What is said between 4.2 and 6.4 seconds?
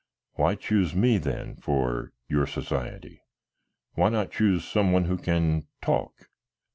choose some one who can talk?"